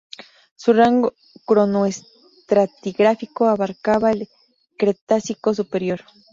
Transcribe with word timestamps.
Su 0.55 0.73
rango 0.73 1.13
cronoestratigráfico 1.45 3.45
abarcaba 3.47 4.09
el 4.11 4.29
Cretácico 4.75 5.53
superior. 5.53 6.01